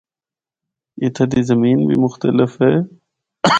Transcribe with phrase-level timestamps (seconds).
[1.03, 2.73] اِتھا دی زمین بھی مختلف ہے۔